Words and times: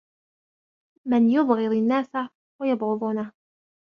مَنْ 1.05 1.29
يُبْغِضُ 1.29 1.71
النَّاسَ 1.73 2.11
وَيُبْغِضُونَهُ 2.61 3.31